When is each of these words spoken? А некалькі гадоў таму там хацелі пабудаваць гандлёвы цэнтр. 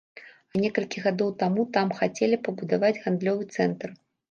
А 0.53 0.61
некалькі 0.63 1.03
гадоў 1.03 1.29
таму 1.43 1.67
там 1.77 1.93
хацелі 2.01 2.41
пабудаваць 2.49 2.95
гандлёвы 3.07 3.51
цэнтр. 3.61 3.97